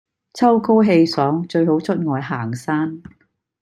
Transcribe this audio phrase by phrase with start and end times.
[0.33, 3.03] 秋高氣爽最好出外行山